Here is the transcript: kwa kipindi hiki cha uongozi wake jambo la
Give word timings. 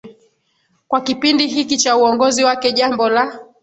kwa 0.87 1.01
kipindi 1.01 1.47
hiki 1.47 1.77
cha 1.77 1.97
uongozi 1.97 2.43
wake 2.43 2.71
jambo 2.71 3.09
la 3.09 3.39